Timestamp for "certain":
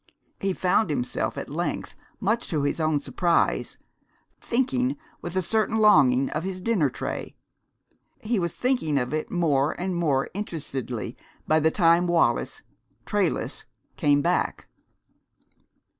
5.43-5.77